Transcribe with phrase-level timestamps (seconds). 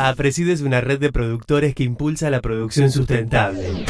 [0.00, 3.84] APRESID es una red de productores que impulsa la producción sustentable.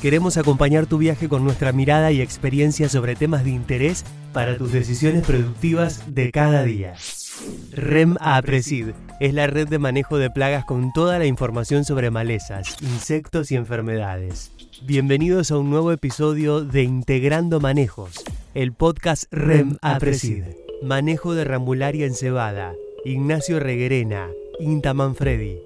[0.00, 4.70] Queremos acompañar tu viaje con nuestra mirada y experiencia sobre temas de interés para tus
[4.70, 6.94] decisiones productivas de cada día.
[7.72, 12.76] REM APRESID es la red de manejo de plagas con toda la información sobre malezas,
[12.80, 14.52] insectos y enfermedades.
[14.82, 18.22] Bienvenidos a un nuevo episodio de Integrando Manejos,
[18.54, 20.44] el podcast REM APRESID.
[20.84, 22.74] Manejo de ramularia en cebada.
[23.04, 24.28] Ignacio Reguerena,
[24.60, 25.60] Inta Manfredi.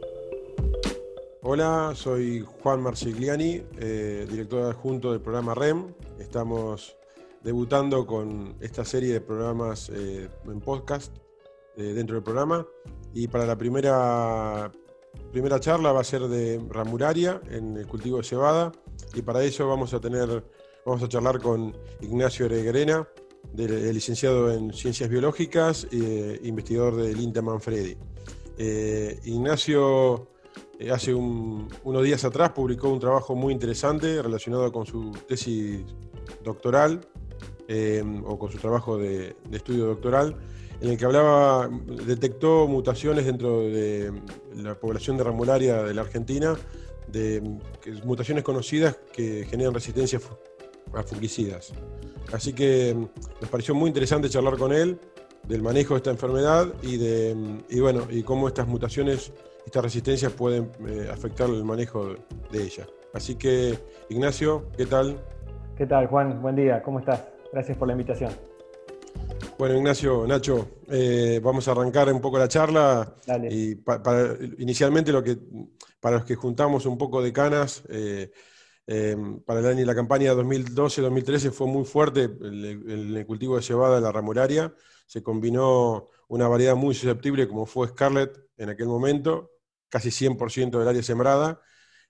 [1.42, 5.94] Hola, soy Juan Marcigliani, eh, director adjunto del programa REM.
[6.18, 6.96] Estamos
[7.42, 11.14] debutando con esta serie de programas eh, en podcast
[11.77, 12.66] eh, dentro del programa.
[13.12, 14.72] Y para la primera,
[15.32, 18.72] primera charla va a ser de ramuraria en el cultivo de cebada.
[19.14, 20.44] Y para eso vamos a tener,
[20.86, 23.06] vamos a charlar con Ignacio Reguerena,
[23.52, 27.96] de, licenciado en Ciencias Biológicas e investigador del INTA Manfredi.
[28.58, 30.28] Eh, Ignacio
[30.78, 35.84] eh, hace unos días atrás publicó un trabajo muy interesante relacionado con su tesis
[36.42, 37.00] doctoral
[38.24, 40.34] o con su trabajo de, estudio doctoral,
[40.80, 41.68] en el que hablaba,
[42.06, 44.10] detectó mutaciones dentro de
[44.55, 46.56] la población de ramularia de la Argentina,
[47.08, 47.42] de,
[48.05, 50.18] mutaciones conocidas que generan resistencia
[50.94, 51.72] a fungicidas.
[52.33, 54.98] Así que mm, nos pareció muy interesante charlar con él
[55.44, 59.33] del manejo de esta enfermedad y de mm, bueno y cómo estas mutaciones,
[59.64, 62.14] estas resistencias pueden eh, afectar el manejo
[62.50, 62.86] de ella.
[63.14, 65.19] Así que Ignacio, ¿qué tal?
[65.77, 66.42] ¿Qué tal Juan?
[66.42, 67.22] Buen día, ¿cómo estás?
[67.53, 68.30] Gracias por la invitación.
[69.58, 73.12] Bueno, Ignacio, Nacho, eh, vamos a arrancar un poco la charla.
[73.27, 73.48] Dale.
[73.52, 75.36] Y para, inicialmente lo que,
[76.00, 78.30] para los que juntamos un poco de canas, eh,
[78.91, 84.00] Em, para el año la campaña 2012-2013 fue muy fuerte el, cultivo de cebada de
[84.00, 84.75] la ramuraria.
[85.06, 89.50] Se combinó una variedad muy susceptible como fue Scarlett en aquel momento,
[89.91, 91.61] casi 100% del área sembrada,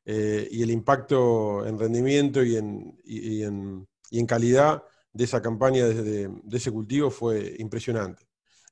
[0.04, 5.42] eh, y el impacto en rendimiento y en, y, en, y en, calidad de esa
[5.42, 8.24] campaña, de, de, ese cultivo, fue impresionante.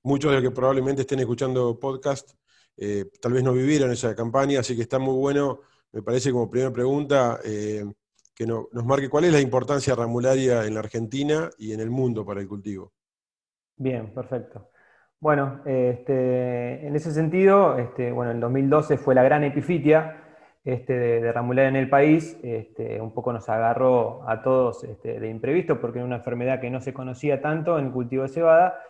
[0.04, 2.30] Muchos de los que probablemente estén escuchando podcast
[2.76, 5.60] eh, tal vez no vivieron esa campaña, así que está muy bueno
[5.96, 7.84] me parece como primera pregunta eh,
[8.36, 12.24] que nos marque cuál es la importancia ramularia en la Argentina y en el mundo
[12.24, 12.92] para el cultivo.
[13.76, 14.68] Bien, perfecto.
[15.18, 20.22] Bueno, este, en ese sentido, este, bueno, en 2012 fue la gran epifitia
[20.62, 25.80] este, de, ramularia en el país, este, un poco nos agarró a todos de imprevisto
[25.80, 28.80] porque era una enfermedad que no se conocía tanto en el cultivo de cebada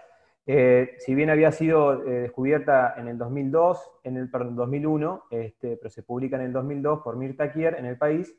[0.48, 5.90] eh, si bien había sido eh, descubierta en el 2002, en el 2001, este, pero
[5.90, 8.32] se publica en el 2002 por Mirta Kier en el país,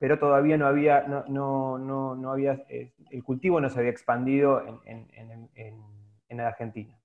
[0.00, 5.10] pero todavía no había, no, no, había eh, el cultivo no se había expandido en,
[5.54, 6.98] en, Argentina.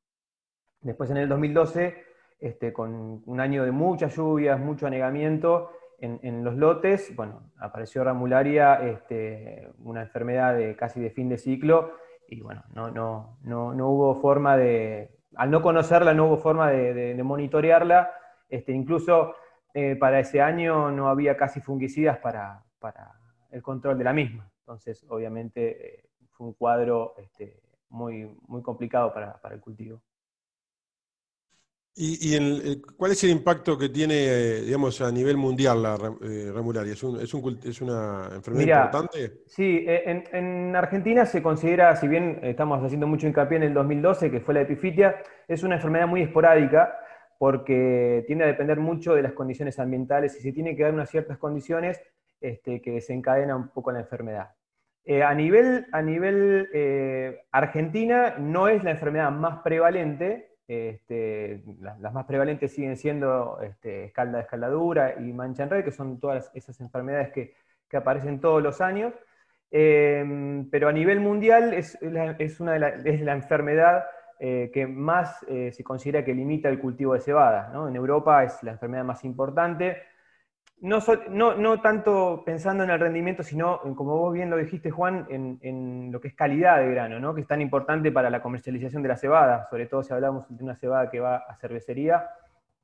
[0.80, 1.94] Después en el 2012,
[2.40, 8.76] este, con un año de muchas lluvias, mucho anegamiento en, los lotes, bueno, apareció ramularia,
[8.76, 11.92] este, una enfermedad de casi de fin de ciclo,
[12.30, 16.72] y bueno, no, no, no, no, hubo forma de, al no conocerla, no hubo forma
[16.72, 18.10] de, monitorearla,
[18.48, 19.36] este, incluso
[19.74, 23.20] eh, para ese año no había casi fungicidas para, para,
[23.50, 24.48] el control de la misma.
[24.60, 30.04] Entonces, obviamente, eh, fue un cuadro este, muy, muy complicado para, para el cultivo.
[31.98, 36.52] ¿Y, y cuál es el impacto que tiene, eh, digamos, a nivel mundial la eh,
[36.54, 36.94] remularia?
[36.94, 39.42] ¿Es, un, es, un, ¿Es, una enfermedad importante?
[39.48, 43.74] Sí, eh, en, en, Argentina se considera, si bien estamos haciendo mucho hincapié en el
[43.74, 45.16] 2012, que fue la epifitia,
[45.48, 46.94] es una enfermedad muy esporádica
[47.40, 51.10] porque tiende a depender mucho de las condiciones ambientales y se tiene que dar unas
[51.10, 52.02] ciertas condiciones
[52.42, 54.56] este, que desencadenan un poco la enfermedad.
[55.24, 56.68] a nivel, a nivel
[57.52, 64.40] Argentina no es la enfermedad más prevalente, este, las, más prevalentes siguen siendo este, escalda
[64.40, 67.54] de escaladura y mancha en red, que son todas esas enfermedades que,
[67.96, 69.14] aparecen todos los años.
[69.72, 72.36] Em, pero a nivel mundial es, la,
[73.34, 74.04] enfermedad
[74.38, 77.72] eh, que más eh, se considera que limita el cultivo de cebada.
[77.88, 79.96] En Europa es la enfermedad más importante
[80.86, 86.12] no, no, tanto pensando en el rendimiento, sino, como vos bien lo dijiste, Juan, en,
[86.12, 87.34] lo que es calidad de grano, ¿no?
[87.34, 90.64] que es tan importante para la comercialización de la cebada, sobre todo si hablamos de
[90.64, 92.30] una cebada que va a cervecería,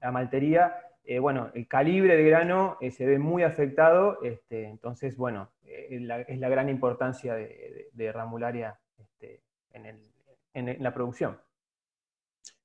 [0.02, 0.76] a maltería.
[1.04, 6.26] Eh, bueno, el calibre de grano eh, se ve muy afectado, este, entonces, bueno, eh,
[6.28, 9.42] es la gran importancia de, ramularia este,
[9.74, 11.38] en la producción.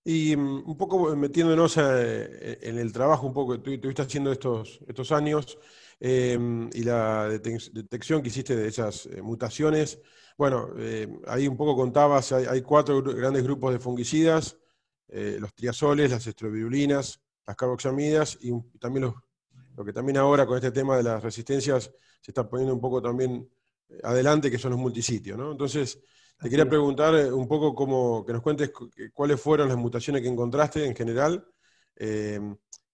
[0.09, 4.79] Y mm, un poco metiéndonos eh, en el trabajo un poco que estuviste haciendo estos,
[4.87, 5.59] estos años
[5.99, 9.99] em, y la detección que hiciste de esas eh, mutaciones,
[10.39, 14.57] bueno, eh, ahí un poco contabas, hay, cuatro grandes grupos de fungicidas,
[15.09, 19.13] los triazoles, las estrobirulinas, las carboxamidas y también
[19.77, 23.03] lo que también ahora con este tema de las resistencias se está poniendo un poco
[23.03, 23.49] también
[23.89, 25.39] eh, adelante, que son los multisitios.
[25.39, 25.53] ¿no?
[25.53, 26.01] Entonces,
[26.39, 28.71] te quería preguntar eh, un poco cómo, que nos cuentes
[29.13, 31.47] cuáles fueron las mutaciones que encontraste en general,
[31.97, 32.41] eh,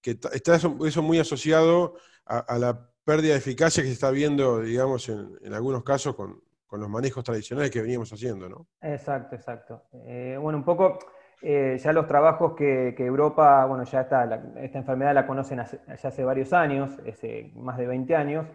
[0.00, 1.94] que está eso, muy asociado
[2.24, 6.40] a, la pérdida de eficacia que se está viendo, digamos, en, algunos casos con,
[6.70, 8.66] los manejos tradicionales que veníamos haciendo, ¿no?
[8.80, 9.82] Exacto, exacto.
[9.92, 10.98] bueno, un poco
[11.42, 14.24] ya los trabajos que, Europa, bueno, ya está,
[14.56, 18.46] esta enfermedad la conocen ya hace varios años, hace más de 20 años,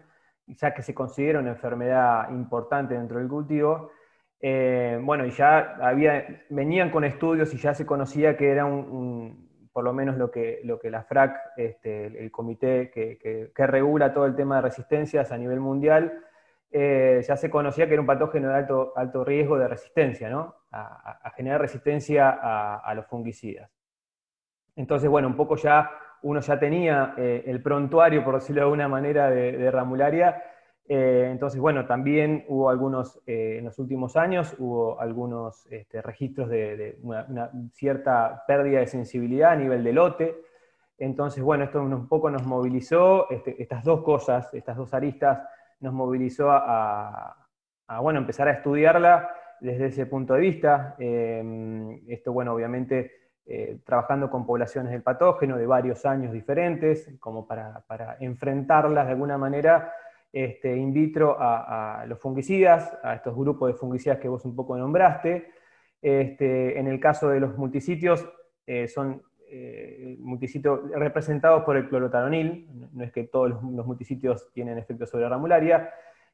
[0.47, 3.91] ya que se considera una enfermedad importante dentro del cultivo.
[4.39, 9.47] Eh, bueno, y ya había, venían con estudios y ya se conocía que era un,
[9.77, 14.25] por lo menos lo que, lo que la FRAC, este, el, comité que, regula todo
[14.25, 16.23] el tema de resistencias a nivel mundial,
[16.71, 20.55] eh, ya se conocía que era un patógeno de alto, alto riesgo de resistencia, ¿no?
[20.71, 23.69] A, generar resistencia a, los fungicidas.
[24.75, 25.91] Entonces, bueno, un poco ya
[26.23, 30.41] uno ya tenía eh, el prontuario, por decirlo de alguna manera, de, ramularia.
[30.89, 36.49] Eh, entonces, bueno, también hubo algunos, eh, en los últimos años, hubo algunos este, registros
[36.49, 40.35] de, una, cierta pérdida de sensibilidad a nivel de lote.
[40.97, 45.47] Entonces, bueno, esto un poco nos movilizó, este, estas dos cosas, estas dos aristas,
[45.79, 47.35] nos movilizó a,
[48.01, 49.29] bueno, empezar a estudiarla
[49.59, 50.95] desde ese punto de vista.
[50.97, 53.11] esto, bueno, obviamente
[53.49, 59.37] eh, trabajando con poblaciones del patógeno de varios años diferentes, como para, enfrentarlas de alguna
[59.37, 59.93] manera
[60.45, 64.77] este, in vitro a, los fungicidas, a estos grupos de fungicidas que vos un poco
[64.77, 65.49] nombraste.
[65.99, 68.23] Este, en el caso de los multisitios,
[68.67, 74.77] eh, son eh, multisitios representados por el clorotaronil, no es que todos los, multisitios tienen
[74.77, 75.89] efecto sobre la ramularia,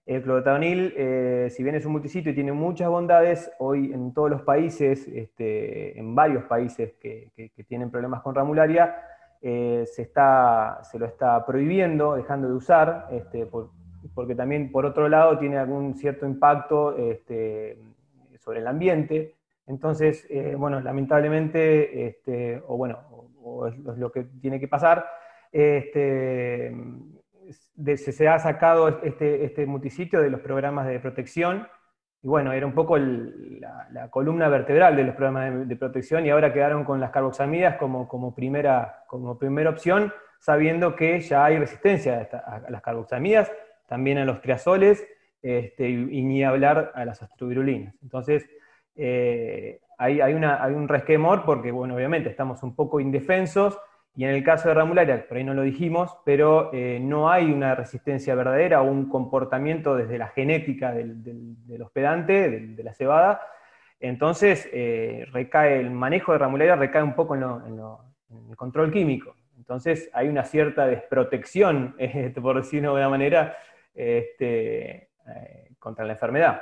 [0.05, 4.29] el clorotanil, eh, si bien es un multisitio y tiene muchas bondades, hoy en todos
[4.29, 7.31] los países, este, en varios países que,
[7.69, 8.97] tienen problemas con ramularia,
[9.41, 13.45] se, está, se lo está prohibiendo, dejando de usar, este,
[14.13, 17.77] porque también por otro lado tiene algún cierto impacto este,
[18.39, 19.35] sobre el ambiente.
[19.65, 22.99] Entonces, eh, bueno, lamentablemente, este, o bueno,
[23.41, 25.05] o, es lo que tiene que pasar,
[25.51, 26.75] este,
[27.95, 31.67] se, ha sacado este, este multisitio de los programas de protección,
[32.21, 36.53] y bueno, era un poco la, columna vertebral de los programas de, protección, y ahora
[36.53, 42.29] quedaron con las carboxamidas como, como, primera, como primera opción, sabiendo que ya hay resistencia
[42.31, 43.51] a, las carboxamidas,
[43.87, 45.05] también a los triazoles,
[45.41, 47.95] este, y, ni hablar a las astrovirulinas.
[48.01, 48.49] Entonces,
[48.95, 53.77] eh, hay, hay, un resquemor porque, bueno, obviamente estamos un poco indefensos,
[54.15, 57.51] y en el caso de Ramularia, por ahí no lo dijimos, pero eh, no hay
[57.51, 63.41] una resistencia verdadera o un comportamiento desde la genética del, hospedante, de, la cebada.
[63.99, 69.35] Entonces, eh, recae el manejo de Ramularia recae un poco en, el control químico.
[69.57, 71.95] Entonces, hay una cierta desprotección,
[72.41, 73.57] por decirlo de una manera,
[73.93, 76.61] este, eh, contra la enfermedad.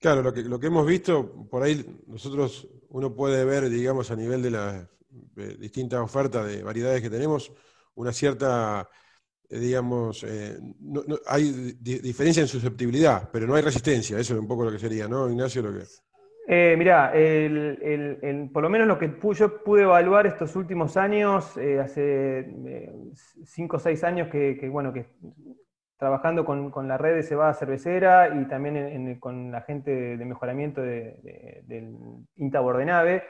[0.00, 4.16] Claro, lo que, lo que hemos visto, por ahí nosotros, uno puede ver, digamos, a
[4.16, 4.88] nivel de la
[5.58, 7.52] distintas ofertas de variedades que tenemos,
[7.94, 8.88] una cierta,
[9.48, 10.56] eh, digamos, eh,
[11.26, 15.08] hay diferencia en susceptibilidad, pero no hay resistencia, eso es un poco lo que sería,
[15.08, 15.62] ¿no, Ignacio?
[15.62, 15.84] Lo que...
[16.46, 17.10] Eh, mirá,
[18.52, 22.46] por lo menos lo que yo pude evaluar estos últimos años, hace
[23.46, 25.06] cinco o seis años que, bueno, que
[25.96, 31.96] trabajando con, la red de cebada cervecera y también con la gente de, mejoramiento del
[32.36, 33.24] INTA Bordenave,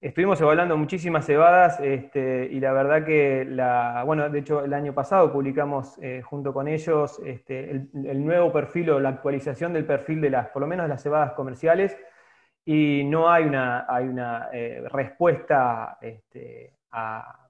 [0.00, 4.94] Estuvimos evaluando muchísimas cebadas este, y la verdad que, la, bueno, de hecho el año
[4.94, 10.20] pasado publicamos eh, junto con ellos este, el, nuevo perfil o la actualización del perfil
[10.20, 11.96] de las, por lo menos de las cebadas comerciales
[12.64, 17.47] y no hay una, hay una eh, respuesta este, a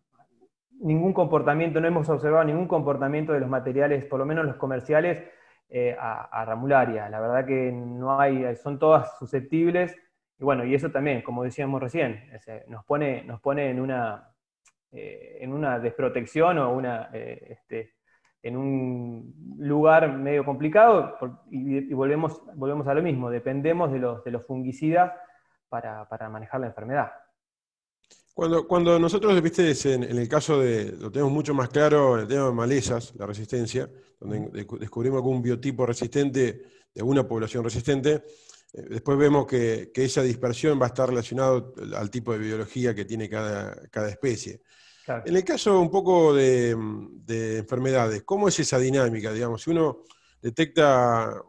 [0.80, 5.22] ningún comportamiento, no hemos observado ningún comportamiento de los materiales, por lo menos los comerciales,
[5.70, 7.10] eh, a, ramularia.
[7.10, 9.94] La verdad que no hay, son todas susceptibles
[10.38, 12.30] y bueno, y eso también, como decíamos recién,
[12.68, 14.32] nos, pone, nos pone en una,
[14.92, 17.94] eh, en una desprotección o una, eh, este,
[18.42, 21.18] en un lugar medio complicado
[21.50, 25.12] y, volvemos, volvemos a lo mismo, dependemos de los, de los fungicidas
[25.68, 27.12] para, manejar la enfermedad.
[28.38, 32.20] Cuando, cuando nosotros, viste, en, en, el caso de, lo tenemos mucho más claro, en
[32.20, 33.90] el tema de malezas, la resistencia,
[34.20, 36.40] donde descubrimos algún biotipo resistente
[36.94, 38.22] de alguna población resistente,
[38.72, 43.04] eh, después vemos que, esa dispersión va a estar relacionado al tipo de biología que
[43.04, 44.60] tiene cada, especie.
[45.08, 46.70] En el caso un poco de,
[47.58, 49.32] enfermedades, ¿cómo es esa dinámica?
[49.32, 50.04] Digamos, si uno
[50.40, 51.42] detecta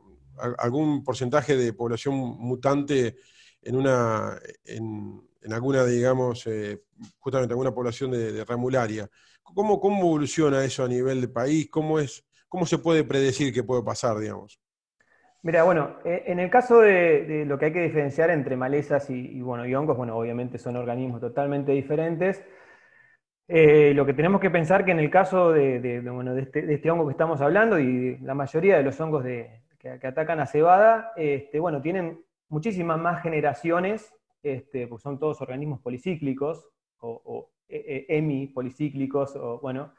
[0.57, 3.17] algún porcentaje de población mutante
[3.61, 6.83] en, una, en, en alguna, digamos, eh,
[7.19, 9.07] justamente alguna población de, ramularia.
[9.43, 11.69] ¿Cómo, ¿Cómo, evoluciona eso a nivel de país?
[11.69, 14.59] ¿Cómo, es, ¿Cómo se puede predecir qué puede pasar, digamos?
[15.41, 19.41] Mira, bueno, eh, en el caso de, lo que hay que diferenciar entre malezas y,
[19.41, 22.43] bueno, hongos, bueno, obviamente son organismos totalmente diferentes.
[23.47, 27.07] Eh, lo que tenemos que pensar que en el caso de, bueno, este, este, hongo
[27.07, 29.63] que estamos hablando y la mayoría de los hongos que,
[30.03, 36.67] atacan a cebada, este, bueno, tienen muchísimas más generaciones, este, porque son todos organismos policíclicos
[36.99, 39.93] o, e, e, hemipolicíclicos, o bueno,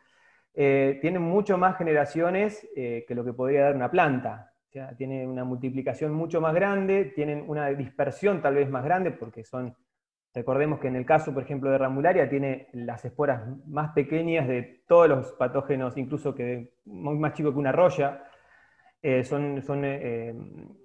[0.54, 4.50] eh, tienen mucho más generaciones que lo que podría dar una planta
[4.96, 9.74] tiene una multiplicación mucho más grande, tienen una dispersión tal vez más grande, porque son,
[10.32, 14.82] recordemos que en el caso, por ejemplo, de Ramularia, tiene las esporas más pequeñas de
[14.86, 18.24] todos los patógenos, incluso que más chico que una roya.
[19.02, 20.34] Eh, son, son eh,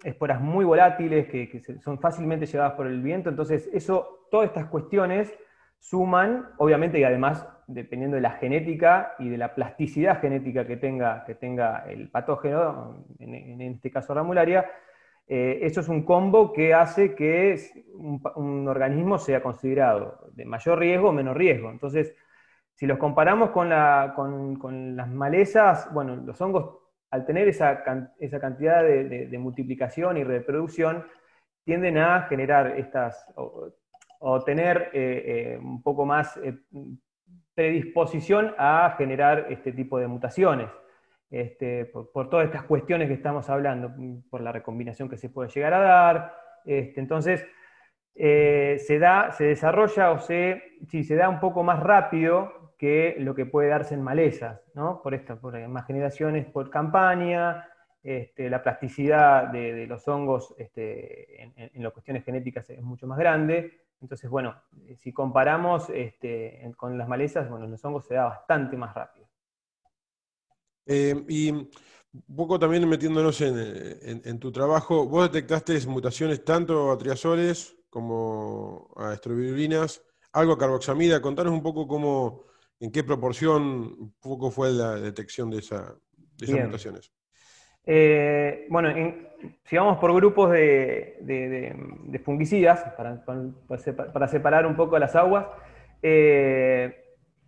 [0.04, 5.34] esporas muy volátiles que, son fácilmente llevadas por el viento, entonces eso, todas estas cuestiones
[5.80, 11.24] suman, obviamente, y además, dependiendo de la genética y de la plasticidad genética que tenga,
[11.26, 14.66] que tenga el patógeno, en, este caso ramularia,
[15.28, 17.56] eh, eso es un combo que hace que
[17.94, 21.70] un, organismo sea considerado de mayor riesgo o menor riesgo.
[21.70, 22.16] Entonces,
[22.74, 23.70] si los comparamos con,
[24.96, 26.85] las malezas, bueno, los hongos,
[27.16, 31.06] al tener esa, cantidad de, multiplicación y reproducción,
[31.64, 33.26] tienden a generar estas,
[34.20, 36.58] o tener eh, eh, un poco más eh,
[37.54, 40.70] predisposición a generar este tipo de mutaciones.
[41.32, 43.94] Este, por, todas estas cuestiones que estamos hablando,
[44.30, 46.36] por la recombinación que se puede llegar a dar.
[46.66, 47.48] Este, entonces,
[48.14, 53.36] se, da, se desarrolla o se, si se da un poco más rápido que lo
[53.36, 55.01] que puede darse en malezas, ¿no?
[55.01, 57.67] por, esta, por más generaciones por campaña,
[58.03, 63.82] este, la plasticidad de, los hongos este, en, las cuestiones genéticas es mucho más grande.
[64.00, 64.55] Entonces, bueno,
[64.98, 69.27] si comparamos este, con las malezas, bueno, los hongos se da bastante más rápido.
[70.86, 77.75] Eh, y un poco también metiéndonos en, tu trabajo, vos detectaste mutaciones tanto a triazoles
[77.89, 81.22] como a estrobirulinas, algo a carboxamida.
[81.22, 82.44] Contanos un poco cómo,
[82.79, 85.96] en qué proporción poco fue la detección de, esa,
[86.38, 87.12] de esas mutaciones.
[87.86, 88.89] Eh, bueno,
[89.63, 95.46] si vamos por grupos de, fungicidas, para, separar un poco las aguas,
[96.01, 97.03] eh,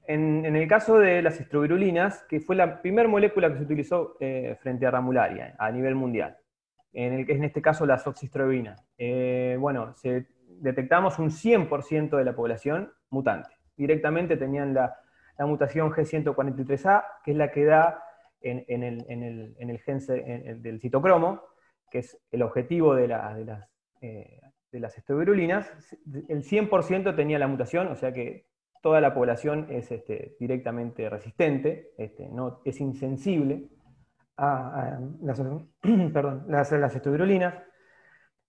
[0.05, 4.55] en, el caso de las estrobirulinas, que fue la primera molécula que se utilizó eh,
[4.61, 6.37] frente a ramularia a nivel mundial,
[6.93, 8.75] en, el, en este caso la soxistroebina,
[9.59, 9.95] bueno,
[10.59, 13.49] detectamos un 100% de la población mutante.
[13.75, 14.95] Directamente tenían la,
[15.37, 18.03] la mutación G143A, que es la que da
[18.41, 19.99] en, el, gen
[20.61, 21.41] del citocromo,
[21.89, 23.69] que es el objetivo de, las,
[24.01, 24.41] eh,
[24.71, 28.47] el 100% tenía la mutación, o sea que
[28.81, 33.67] toda la población es este, directamente resistente, este, no, es insensible
[34.37, 35.41] a, las,
[36.13, 36.45] perdón.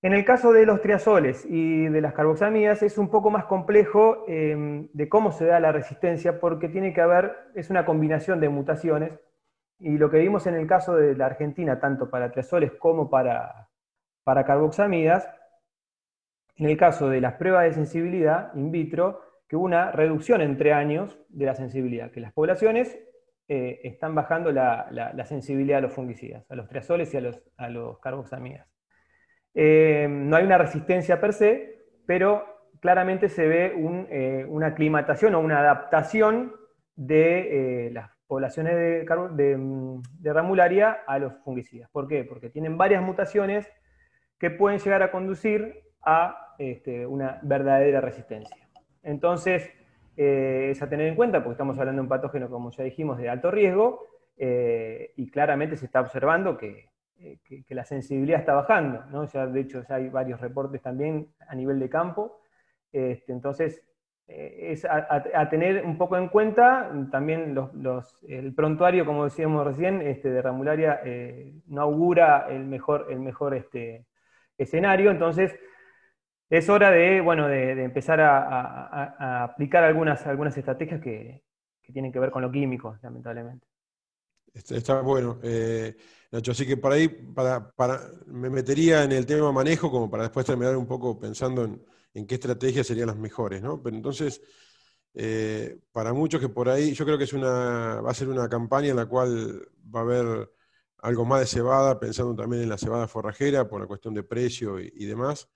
[0.01, 4.25] En el caso de los triazoles y de las carboxamidas es un poco más complejo
[4.29, 8.49] em, de cómo se da la resistencia porque tiene que haber, es una combinación de
[8.49, 9.19] mutaciones
[9.81, 13.71] y lo que vimos en el caso de la Argentina, tanto para triazoles como para,
[14.23, 15.29] para carboxamidas,
[16.57, 20.73] en el caso de las pruebas de sensibilidad in vitro, que hubo una reducción entre
[20.73, 22.97] años de la sensibilidad, que las poblaciones
[23.49, 27.69] eh, están bajando la, sensibilidad a los fungicidas, a los triazoles y a los, a
[27.69, 28.78] los carboxamidas.
[29.61, 32.45] Eh, no hay una resistencia per se, pero
[32.79, 33.75] claramente se ve
[34.11, 36.53] eh, una aclimatación o una adaptación
[36.95, 41.91] de las poblaciones de, mm, de, ramularia a los fungicidas.
[41.91, 42.23] ¿Por qué?
[42.23, 43.69] Porque tienen varias mutaciones
[44.39, 48.69] que pueden llegar a conducir a este, una verdadera resistencia.
[49.03, 49.69] Entonces,
[50.17, 53.19] eh, es a tener en cuenta, porque estamos hablando de un patógeno, como ya dijimos,
[53.19, 57.39] de alto riesgo, eh, y claramente se está observando que, eh,
[57.71, 59.05] la sensibilidad está bajando.
[59.11, 59.27] ¿no?
[59.27, 62.41] Ya, de hecho, ya hay varios reportes también a nivel de campo.
[62.93, 63.83] Este, entonces,
[64.29, 67.57] eh, es a, tener un poco en cuenta también
[68.29, 73.55] el prontuario, como decíamos recién, este, de Ramularia eh, no augura el mejor, el mejor
[73.55, 74.07] este,
[74.59, 75.59] escenario, entonces
[76.51, 81.43] es hora de, bueno, de, empezar a, aplicar algunas, algunas estrategias que,
[81.91, 83.67] tienen que ver con lo químico, lamentablemente.
[84.53, 85.39] Está, bueno,
[86.31, 90.25] Nacho, así que por ahí para, para, me metería en el tema manejo como para
[90.25, 91.83] después terminar un poco pensando en
[92.15, 93.83] en qué estrategias serían las mejores, ¿no?
[93.83, 94.43] Pero entonces,
[95.15, 98.49] eh, para muchos que por ahí, yo creo que es una, va a ser una
[98.49, 100.51] campaña en la cual va a haber
[100.99, 104.79] algo más de cebada, pensando también en la cebada forrajera por la cuestión de precio
[104.81, 105.49] y, demás.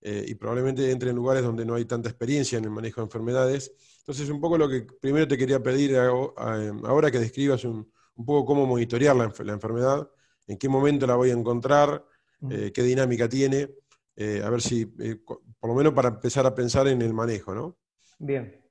[0.00, 3.06] eh, y probablemente entre en lugares donde no hay tanta experiencia en el manejo de
[3.06, 3.72] enfermedades.
[4.00, 8.66] Entonces, un poco lo que primero te quería pedir ahora que describas un, poco cómo
[8.66, 10.08] monitorear la, enfermedad,
[10.46, 12.04] en qué momento la voy a encontrar,
[12.50, 13.68] eh, qué dinámica tiene,
[14.44, 17.76] a ver si, por lo menos para empezar a pensar en el manejo, ¿no?
[18.18, 18.62] Bien.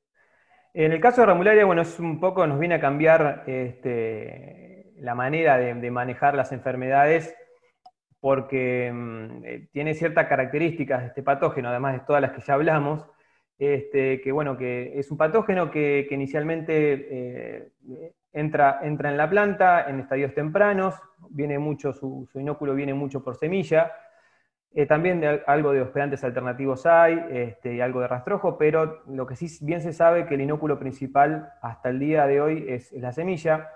[0.73, 5.15] En el caso de Ramularia, bueno, es un poco, nos viene a cambiar este, la
[5.15, 7.35] manera de, manejar las enfermedades
[8.21, 12.53] porque mm, eh, tiene ciertas características de este patógeno, además de todas las que ya
[12.53, 13.05] hablamos,
[13.57, 17.71] este, que bueno, que es un patógeno que, inicialmente eh,
[18.33, 20.95] entra, entra en la planta en estadios tempranos,
[21.29, 23.91] viene mucho, su, inóculo viene mucho por semilla,
[24.73, 29.47] eh, también algo de hospedantes alternativos hay este, algo de rastrojo, pero lo que sí
[29.65, 33.69] bien se sabe que el inóculo principal hasta el día de hoy es, la semilla.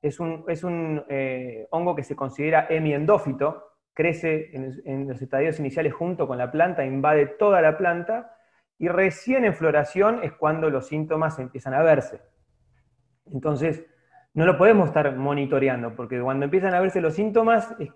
[0.00, 5.92] Es un, es un eh, hongo que se considera hemiendófito, crece en, los estadios iniciales
[5.92, 8.36] junto con la planta, invade toda la planta
[8.78, 12.22] y recién en floración es cuando los síntomas empiezan a verse.
[13.32, 13.84] Entonces,
[14.34, 17.90] no lo podemos estar monitoreando, porque cuando empiezan a verse los síntomas es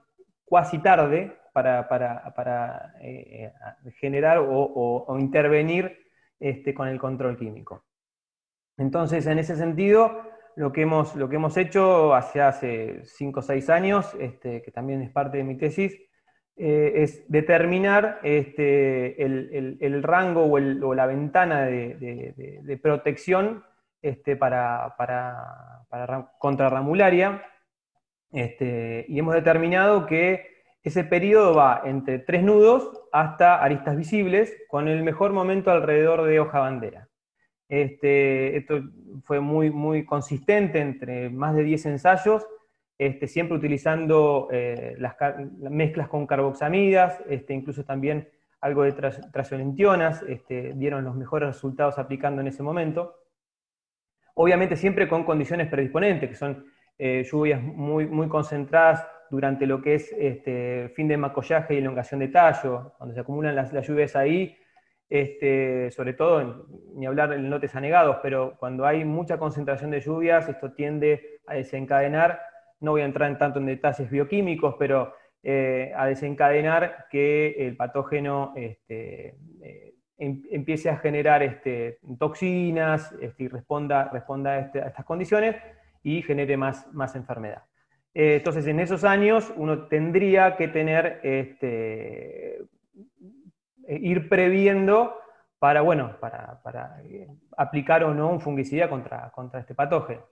[0.44, 3.52] cuasi tarde para, eh,
[4.00, 5.96] generar o, intervenir
[6.40, 7.84] este, con el control químico.
[8.76, 10.22] Entonces, en ese sentido,
[10.56, 14.70] lo que hemos, lo que hemos hecho hace, hace 5 o 6 años, este, que
[14.72, 15.96] también es parte de mi tesis,
[16.56, 23.64] eh, es determinar este, el, rango o, la ventana de, protección
[24.04, 27.42] este, para, para, contra ramularia.
[28.30, 30.46] Este, y hemos determinado que
[30.82, 36.38] ese periodo va entre tres nudos hasta aristas visibles, con el mejor momento alrededor de
[36.38, 37.08] hoja bandera.
[37.66, 38.82] Este, esto
[39.22, 42.46] fue muy, muy consistente entre más de 10 ensayos,
[42.98, 45.16] este, siempre utilizando eh, las,
[45.70, 48.28] mezclas con carboxamidas, este, incluso también
[48.60, 48.92] algo de
[49.32, 53.23] tracionentionas, este, dieron los mejores resultados aplicando en ese momento.
[54.34, 56.66] Obviamente siempre con condiciones predisponentes, que son
[56.98, 62.20] eh, lluvias muy, muy concentradas durante lo que es este, fin de macollaje y elongación
[62.20, 64.56] de tallo, cuando se acumulan las, lluvias ahí,
[65.08, 70.48] este, sobre todo, ni hablar en lotes anegados, pero cuando hay mucha concentración de lluvias,
[70.48, 72.40] esto tiende a desencadenar,
[72.80, 77.76] no voy a entrar en tanto en detalles bioquímicos, pero eh, a desencadenar que el
[77.76, 79.36] patógeno este,
[80.18, 85.56] empiece a generar este, toxinas y responda, responda a, estas condiciones
[86.02, 87.64] y genere más, más enfermedad.
[88.14, 92.66] Eh, entonces, en esos años uno tendría que tener, este, eh,
[93.88, 95.18] ir previendo
[95.58, 100.22] para, bueno, para, eh, aplicar o no un fungicida contra, contra este patógeno.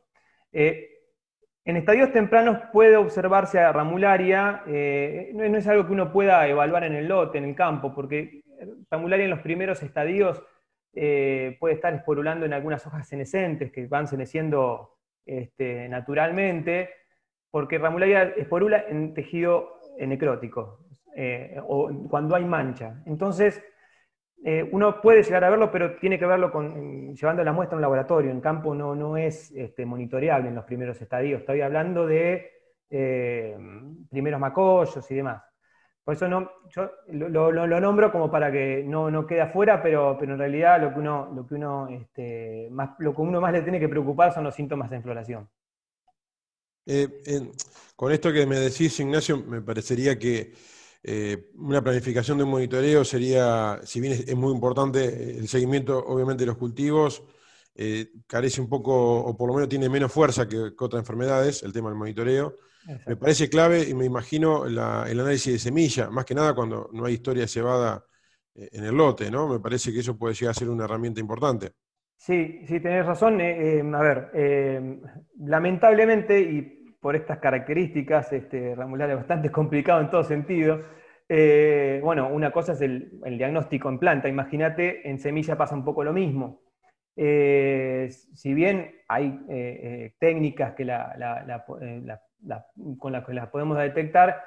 [1.65, 6.85] en estadios tempranos puede observarse a ramularia, no, no, es algo que uno pueda evaluar
[6.85, 8.42] en el lote, en el campo, porque
[8.91, 10.43] ramularia en los primeros estadios
[10.95, 16.91] puede estar esporulando en algunas hojas senescentes que van seneciendo este, naturalmente,
[17.51, 23.03] porque ramularia esporula en tejido necrótico, eh, o cuando hay mancha.
[23.07, 23.63] Entonces,
[24.45, 27.79] eh, uno puede llegar a verlo, pero tiene que verlo con, llevando la muestra a
[27.79, 28.31] un laboratorio.
[28.31, 31.41] En campo no, no es este, monitoreable en los primeros estadios.
[31.41, 32.51] Estoy hablando de
[32.91, 33.57] eh,
[34.11, 35.43] primeros macollos y demás.
[36.05, 40.33] Por eso no, yo lo, nombro como para que no, no quede afuera, pero, pero
[40.33, 43.63] en realidad lo que uno, lo que uno, este, más, lo que uno más le
[43.63, 45.49] tiene que preocupar son los síntomas de infloración.
[46.85, 47.09] Eh,
[47.95, 50.53] con esto que me decís, Ignacio, me parecería que
[51.05, 56.43] eh, una planificación de un monitoreo sería, si bien es, muy importante el seguimiento, obviamente,
[56.43, 57.23] de los cultivos,
[57.75, 61.73] eh, carece un poco, o por lo menos tiene menos fuerza que, otras enfermedades, el
[61.73, 62.57] tema del monitoreo.
[63.07, 67.05] Me parece clave y me imagino el análisis de semilla, más que nada cuando no
[67.05, 68.05] hay historia cebada
[68.55, 69.49] en el lote, ¿no?
[69.49, 71.73] Me parece que eso puede llegar a ser una herramienta importante.
[72.23, 73.41] Sí, sí, tenés razón.
[73.41, 75.01] Eh, eh, a ver, eh,
[75.41, 76.63] lamentablemente, y
[77.01, 80.85] por estas características, este, Ramular es bastante complicado en todo sentido.
[81.29, 84.29] bueno, una cosa es el, diagnóstico en planta.
[84.29, 86.63] Imagínate, en semilla pasa un poco lo mismo.
[87.17, 90.85] si bien hay técnicas que
[92.99, 94.43] con las que las podemos detectar,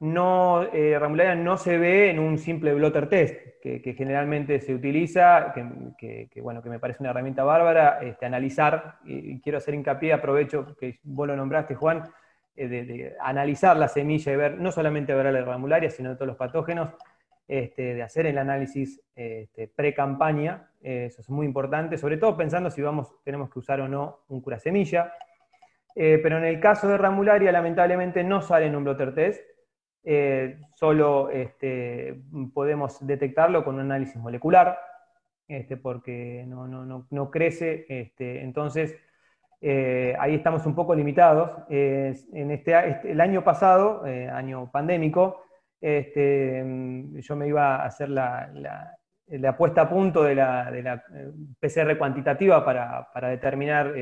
[0.00, 0.98] no, eh,
[1.36, 6.70] no se ve en un simple blotter test, que, generalmente se utiliza, que, bueno, que
[6.70, 11.36] me parece una herramienta bárbara, este, analizar, y, quiero hacer hincapié, aprovecho que vos lo
[11.36, 12.04] nombraste, Juan,
[12.56, 16.36] eh, de, analizar la semilla y ver, no solamente ver la ramularia, sino todos los
[16.36, 16.94] patógenos,
[17.46, 22.80] este, de hacer el análisis este, pre-campaña, eso es muy importante, sobre todo pensando si
[22.80, 25.12] vamos, tenemos que usar o no un cura semilla.
[25.94, 29.42] Eh, pero en el caso de ramularia, lamentablemente no sale en un blotter test,
[30.02, 32.22] eh, solo este,
[32.54, 34.78] podemos detectarlo con un análisis molecular,
[35.46, 37.86] este, porque no, crece.
[37.88, 38.96] Este, entonces,
[39.60, 41.50] eh, ahí estamos un poco limitados.
[41.68, 45.42] en este, el año pasado, año pandémico,
[45.82, 48.50] yo me iba a hacer la,
[49.26, 51.02] la puesta a punto de la, de la
[51.58, 53.92] PCR cuantitativa para, para determinar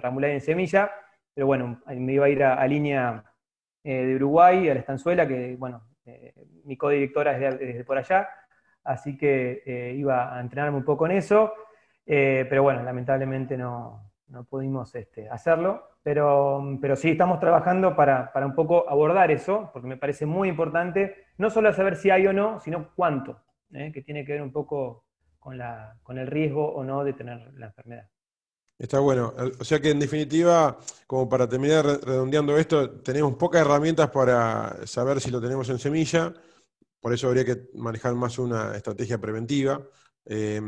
[0.00, 0.90] ramularia en semilla,
[1.36, 3.22] pero bueno, me iba a ir a, línea
[3.84, 6.32] eh, de Uruguay, a la estanzuela, que bueno, eh,
[6.64, 8.26] mi codirectora es desde por allá,
[8.82, 11.52] así que eh, iba a entrenarme un poco en eso,
[12.04, 18.46] pero bueno, lamentablemente no, no pudimos este, hacerlo, pero, pero sí estamos trabajando para, para
[18.46, 22.32] un poco abordar eso, porque me parece muy importante, no solo saber si hay o
[22.32, 23.42] no, sino cuánto.
[23.72, 23.92] ¿eh?
[23.92, 25.04] que tiene que ver un poco
[25.38, 28.08] con, la, con el riesgo o no de tener la enfermedad.
[28.78, 29.32] Está bueno.
[29.58, 35.20] O sea que en definitiva, como para terminar redondeando esto, tenemos pocas herramientas para saber
[35.20, 36.34] si lo tenemos en semilla,
[37.00, 39.80] por eso habría que manejar más una estrategia preventiva.
[40.26, 40.60] Eh,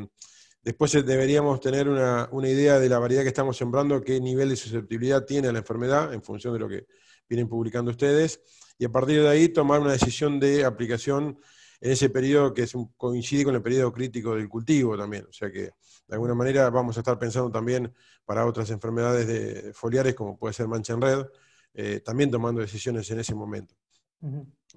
[0.63, 4.49] después eh, deberíamos tener una, una, idea de la variedad que estamos sembrando, qué nivel
[4.51, 6.87] de susceptibilidad tiene a la enfermedad en función de lo que
[7.29, 8.41] vienen publicando ustedes,
[8.79, 11.39] y a partir de ahí tomar una decisión de aplicación
[11.81, 15.27] en ese periodo que coincide con el periodo crítico del cultivo también.
[15.29, 17.93] O sea que de alguna manera vamos a estar pensando también
[18.25, 21.27] para otras enfermedades de foliares, como puede ser mancha en red,
[21.75, 23.75] eh, también tomando decisiones en ese momento.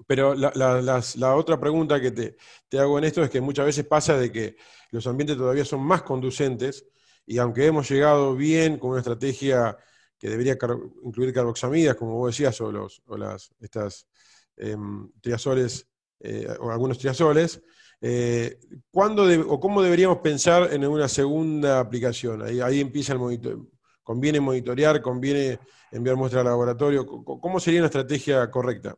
[0.07, 2.37] Pero la, otra pregunta que te,
[2.69, 4.55] te, hago en esto es que muchas veces pasa de que
[4.91, 6.85] los ambientes todavía son más conducentes
[7.25, 9.77] y aunque hemos llegado bien con una estrategia
[10.17, 10.57] que debería
[11.03, 14.07] incluir carboxamidas, como vos decías, o, los, o las, estas
[14.55, 15.90] em, triazoles
[16.23, 17.63] eh, o algunos triazoles.
[17.99, 18.57] Eh,
[18.91, 22.43] ¿Cuándo o cómo deberíamos pensar en una segunda aplicación?
[22.43, 23.57] Ahí, ahí empieza el monitor.
[24.03, 25.01] ¿Conviene monitorear?
[25.01, 25.59] ¿Conviene
[25.91, 27.05] enviar muestra al laboratorio?
[27.05, 28.95] ¿Cómo sería una estrategia correcta?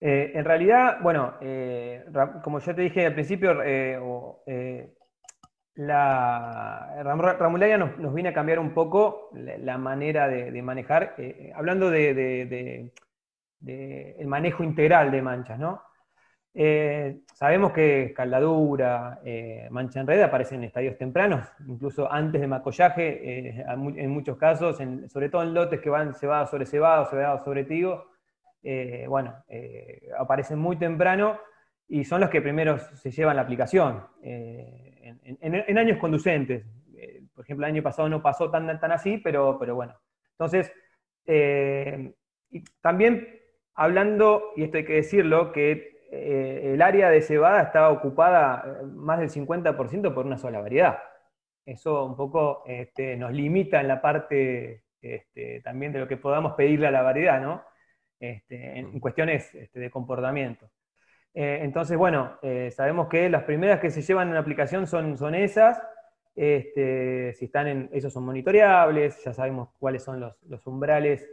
[0.00, 1.34] Eh, en realidad, bueno,
[2.42, 3.54] como ya te dije al principio,
[5.74, 11.14] la Ramularia nos, viene a cambiar un poco la, manera de, manejar,
[11.54, 12.90] hablando de,
[13.64, 15.82] el manejo integral de manchas, ¿no?
[16.54, 22.46] Eh, sabemos que escaldadura, eh, mancha en red aparecen en estadios tempranos, incluso antes de
[22.46, 23.64] macollaje, eh,
[23.96, 28.06] en muchos casos, sobre todo en lotes que van cebado sobre cebado, cebado sobre trigo,
[29.08, 29.34] bueno,
[30.18, 31.38] aparecen muy temprano
[31.88, 34.04] y son los que primero se llevan la aplicación.
[34.22, 36.64] En, años conducentes,
[37.34, 39.94] por ejemplo, el año pasado no pasó tan, tan así, pero, pero bueno.
[40.32, 40.70] Entonces,
[42.80, 43.40] también
[43.74, 48.84] hablando, y esto hay que decirlo, que eh, el área de cebada estaba ocupada eh,
[48.84, 50.98] más del 50% por una sola variedad.
[51.64, 56.52] Eso un poco este, nos limita en la parte este, también de lo que podamos
[56.52, 57.64] pedirle a la variedad, ¿no?
[58.20, 60.70] Este, en, cuestiones de comportamiento.
[61.32, 62.38] Eh, entonces, bueno,
[62.70, 65.80] sabemos que las primeras que se llevan en la aplicación son, son esas.
[66.34, 71.26] si están en, esos son monitoreables, ya sabemos cuáles son los, los umbrales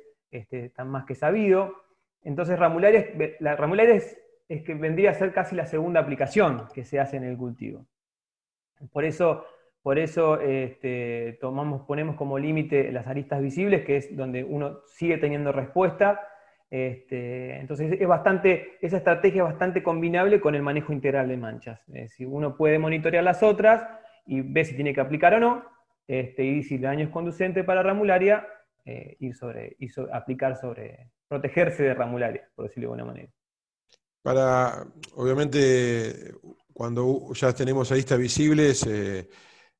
[0.73, 1.75] tan más que sabido.
[2.23, 4.17] Entonces, ramulares, la ramulares
[4.49, 7.85] es que vendría a ser casi la segunda aplicación que se hace en el cultivo.
[8.91, 9.45] Por eso,
[9.83, 15.17] por eso este, tomamos, ponemos como límite las aristas visibles, que es donde uno sigue
[15.19, 16.19] teniendo respuesta.
[16.71, 21.81] Este, entonces es bastante, esa estrategia es bastante combinable con el manejo integral de manchas.
[22.07, 23.87] si uno puede monitorear las otras
[24.25, 25.63] y ve si tiene que aplicar o no,
[26.07, 28.47] este, y si el daño es conducente para ramularia,
[28.83, 29.77] eh, ir sobre,
[30.11, 33.31] aplicar sobre, protegerse de ramularia, por decirlo de alguna manera.
[34.21, 36.33] Para, obviamente,
[36.79, 39.27] cuando ya tenemos aristas visibles, eh,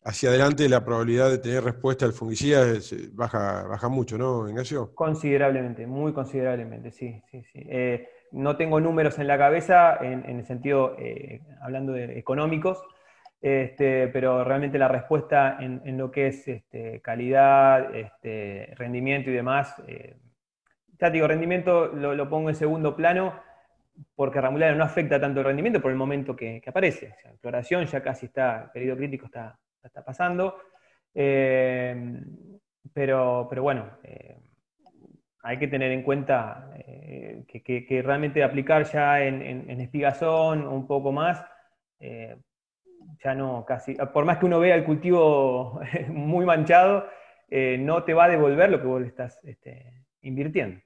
[0.04, 2.66] hacia adelante la probabilidad de tener respuesta al fungicida
[3.14, 4.94] baja, baja mucho, ¿no, Ignacio?
[4.96, 7.66] Considerablemente, muy considerablemente, sí, sí, sí.
[7.70, 12.82] Eh, no tengo números en la cabeza en, el sentido, eh, hablando de económicos,
[13.42, 19.74] este, pero realmente la respuesta en, lo que es este, calidad, este, rendimiento y demás,
[21.00, 23.34] ya digo, rendimiento lo pongo en segundo plano,
[24.16, 27.16] porque Ramularia no afecta tanto el rendimiento por el momento que, aparece.
[27.24, 30.58] la floración ya casi está, el periodo crítico está, está pasando.
[31.14, 32.22] Eh,
[32.94, 34.38] pero, pero bueno, eh,
[35.44, 41.12] hay que tener en cuenta eh, que, realmente aplicar ya en, en, espigazón un poco
[41.12, 41.44] más,
[43.24, 47.08] ya no casi, por más que uno vea el cultivo muy manchado,
[47.80, 50.80] no te va a devolver lo que vos estás este, invirtiendo.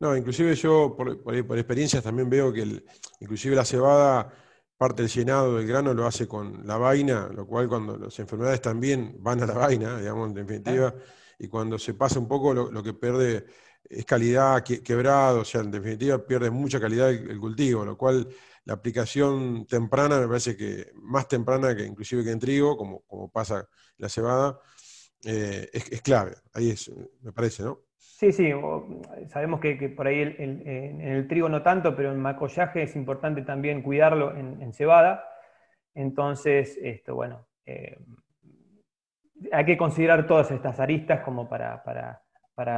[0.00, 2.84] No, inclusive yo por, experiencias también veo que
[3.20, 4.32] inclusive la cebada,
[4.76, 8.60] parte del llenado del grano lo hace con la vaina, lo cual cuando las enfermedades
[8.60, 10.94] también van a la vaina, digamos, en definitiva,
[11.38, 13.46] y cuando se pasa un poco lo, que pierde
[13.84, 18.28] es calidad quebrado, o sea, en definitiva pierde mucha calidad el, cultivo, lo cual
[18.64, 23.30] la aplicación temprana me parece que más temprana que inclusive que en trigo, como, como
[23.30, 23.66] pasa en
[23.98, 24.58] la cebada,
[25.24, 26.36] eh, es, clave.
[26.52, 26.90] Ahí es,
[27.22, 27.83] me parece, ¿no?
[28.06, 28.52] Sí, sí,
[29.28, 33.82] sabemos que, por ahí en el trigo no tanto, pero en macollaje es importante también
[33.82, 35.24] cuidarlo en, cebada.
[35.94, 37.98] Entonces, esto, bueno, eh,
[39.52, 41.82] hay que considerar todas estas aristas como para,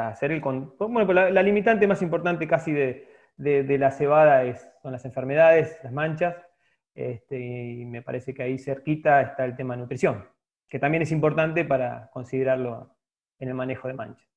[0.09, 0.41] hacer el...
[0.41, 6.37] Bueno, la, limitante más importante casi de, la cebada es, son las enfermedades, las manchas,
[6.95, 10.25] este, y me parece que ahí cerquita está el tema de nutrición,
[10.69, 12.97] que también es importante para considerarlo
[13.39, 14.36] en el manejo de manchas.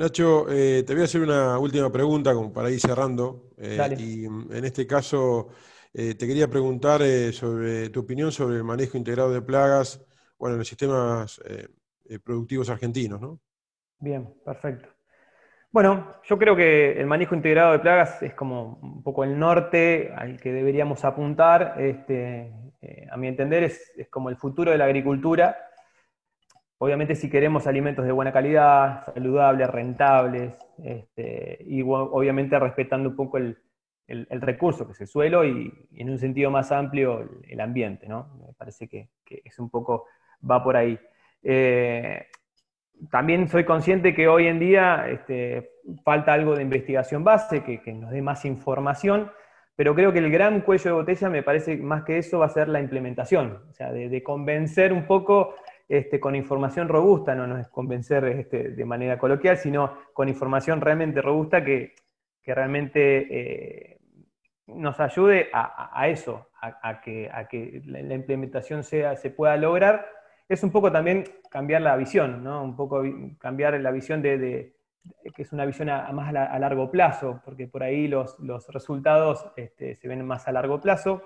[0.00, 3.50] Nacho, eh, te voy a hacer una última pregunta como para ir cerrando.
[3.58, 5.48] Eh, y mm, en este caso
[5.92, 7.02] eh, te quería preguntar
[7.34, 10.02] sobre tu opinión sobre el manejo integrado de plagas
[10.38, 11.38] bueno, en los sistemas
[12.24, 13.40] productivos argentinos, ¿no?
[13.98, 14.88] Bien, perfecto.
[15.70, 20.14] Bueno, yo creo que el manejo integrado de plagas es como un poco el norte
[20.16, 21.74] al que deberíamos apuntar.
[21.78, 22.50] Este,
[23.10, 25.58] a mi entender, es, como el futuro de la agricultura.
[26.82, 33.38] Obviamente, si queremos alimentos de buena calidad, saludables, rentables, este, y obviamente respetando un poco
[33.38, 33.56] el,
[34.08, 38.08] recurso, que es el suelo, y, en un sentido más amplio el, ambiente.
[38.08, 38.34] ¿no?
[38.46, 40.06] Me parece que, que es un poco
[40.48, 40.98] va por ahí.
[41.42, 42.26] Eh,
[43.10, 45.70] también soy consciente que hoy en día este,
[46.04, 49.30] falta algo de investigación base, que, nos dé más información,
[49.74, 52.50] pero creo que el gran cuello de botella me parece más que eso va a
[52.50, 55.54] ser la implementación, o sea, de, convencer un poco
[55.90, 60.80] este, con información robusta, no, no es convencer este, de manera coloquial, sino con información
[60.80, 61.94] realmente robusta que,
[62.46, 64.00] realmente eh,
[64.66, 70.04] nos ayude a, eso, a, que, que, la implementación sea, se pueda lograr
[70.50, 72.64] es un poco también cambiar la visión, ¿no?
[72.64, 73.04] Un poco
[73.38, 74.74] cambiar la visión de,
[75.32, 78.36] que es una visión a, más a, largo plazo, porque por ahí los,
[78.68, 81.22] resultados este, se ven más a largo plazo.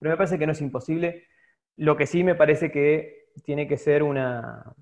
[0.00, 1.28] Pero me parece que no es imposible.
[1.76, 4.74] Lo que sí me parece que tiene que ser una.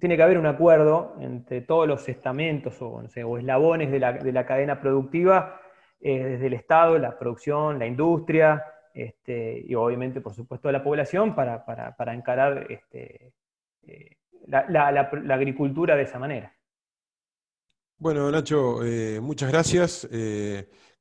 [0.00, 3.02] tiene que haber un acuerdo entre todos los estamentos o,
[3.38, 3.98] eslabones de
[4.32, 5.60] la, cadena productiva,
[6.00, 11.34] eh, desde el Estado, la producción, la industria, este, y obviamente, por supuesto, la población
[11.34, 11.64] para,
[12.14, 13.32] encarar este,
[13.86, 14.16] eh,
[14.46, 16.54] la, agricultura de esa manera.
[17.96, 20.08] Bueno, Nacho, eh, muchas gracias.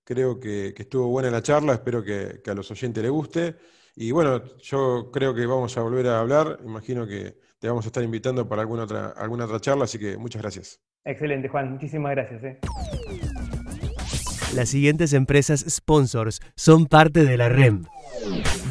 [0.07, 3.55] Creo que, estuvo buena la charla, espero que, a los oyentes les guste.
[3.99, 6.59] Y bueno, yo creo que vamos a volver a hablar.
[6.63, 10.17] Imagino que te vamos a estar invitando para alguna otra, alguna otra charla, así que
[10.17, 10.79] muchas gracias.
[11.03, 11.71] Excelente, Juan.
[11.71, 12.59] Muchísimas gracias.
[14.53, 17.85] Las siguientes empresas sponsors son parte de la REM.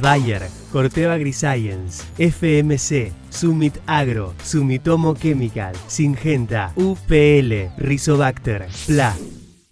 [0.00, 9.16] Bayer, Corteva AgriScience, FMC, Summit Agro, Sumitomo Chemical, Singenta, UPL, Rizobacter, PLA.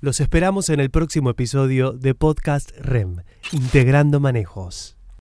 [0.00, 4.93] Los esperamos en el próximo episodio de Podcast REM, Integrando Manejos.